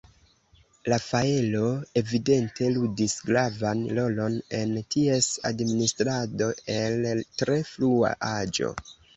Rafaelo 0.93 1.59
evidente 2.01 2.69
ludis 2.77 3.15
gravan 3.29 3.83
rolon 3.99 4.39
en 4.63 4.73
ties 4.97 5.29
administrado 5.53 6.51
el 6.81 7.07
tre 7.43 7.63
frua 7.75 8.15
aĝo. 8.35 8.77